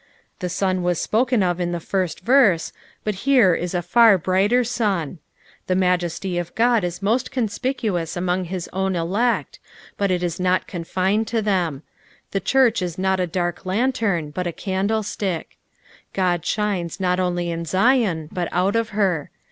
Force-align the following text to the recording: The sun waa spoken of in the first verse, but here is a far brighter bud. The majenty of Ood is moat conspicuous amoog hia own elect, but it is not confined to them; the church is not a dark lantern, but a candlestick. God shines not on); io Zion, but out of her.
The 0.39 0.49
sun 0.49 0.81
waa 0.81 0.93
spoken 0.93 1.43
of 1.43 1.59
in 1.59 1.73
the 1.73 1.79
first 1.79 2.21
verse, 2.21 2.73
but 3.03 3.13
here 3.29 3.53
is 3.53 3.75
a 3.75 3.83
far 3.83 4.17
brighter 4.17 4.63
bud. 4.79 5.19
The 5.67 5.75
majenty 5.75 6.39
of 6.39 6.53
Ood 6.59 6.83
is 6.83 7.03
moat 7.03 7.29
conspicuous 7.29 8.15
amoog 8.15 8.47
hia 8.47 8.61
own 8.73 8.95
elect, 8.95 9.59
but 9.99 10.09
it 10.09 10.23
is 10.23 10.39
not 10.39 10.65
confined 10.65 11.27
to 11.27 11.43
them; 11.43 11.83
the 12.31 12.39
church 12.39 12.81
is 12.81 12.97
not 12.97 13.19
a 13.19 13.27
dark 13.27 13.63
lantern, 13.63 14.31
but 14.31 14.47
a 14.47 14.51
candlestick. 14.51 15.59
God 16.13 16.43
shines 16.47 16.99
not 16.99 17.19
on); 17.19 17.37
io 17.37 17.63
Zion, 17.63 18.27
but 18.31 18.47
out 18.51 18.75
of 18.75 18.89
her. 18.97 19.29